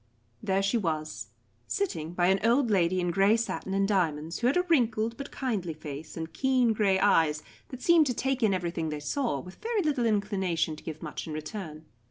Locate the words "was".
0.79-1.27